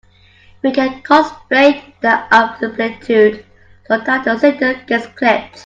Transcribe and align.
We 0.63 0.71
can 0.71 1.03
constrain 1.03 1.93
the 2.01 2.23
amplitude 2.33 3.45
so 3.87 3.99
that 3.99 4.23
the 4.25 4.35
signal 4.39 4.77
gets 4.87 5.05
clipped. 5.05 5.59